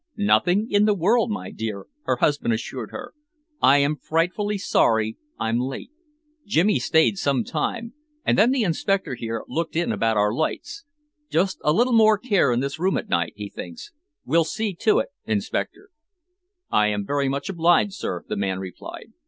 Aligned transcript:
"Nothing 0.17 0.65
in 0.71 0.85
the 0.85 0.95
world, 0.95 1.29
my 1.29 1.51
dear," 1.51 1.85
her 2.05 2.15
husband 2.15 2.53
assured 2.55 2.89
her. 2.89 3.13
"I 3.61 3.77
am 3.77 3.97
frightfully 3.97 4.57
sorry 4.57 5.15
I'm 5.37 5.59
so 5.59 5.65
late. 5.65 5.91
Jimmy 6.47 6.79
stayed 6.79 7.19
some 7.19 7.43
time, 7.43 7.93
and 8.25 8.35
then 8.35 8.49
the 8.49 8.63
inspector 8.63 9.13
here 9.13 9.43
looked 9.47 9.75
in 9.75 9.91
about 9.91 10.17
our 10.17 10.33
lights. 10.33 10.85
Just 11.29 11.59
a 11.63 11.71
little 11.71 11.93
more 11.93 12.17
care 12.17 12.51
in 12.51 12.61
this 12.61 12.79
room 12.79 12.97
at 12.97 13.09
night, 13.09 13.33
he 13.35 13.47
thinks. 13.47 13.91
We'll 14.25 14.43
see 14.43 14.73
to 14.77 14.97
it, 14.97 15.09
Inspector." 15.25 15.89
"I 16.71 16.87
am 16.87 17.05
very 17.05 17.29
much 17.29 17.47
obliged, 17.47 17.93
sir," 17.93 18.23
the 18.27 18.35
man 18.35 18.57
replied. 18.57 19.13